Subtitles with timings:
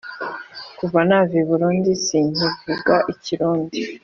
[0.77, 3.79] Kuva nava I Burundi sinkivuga ikirundi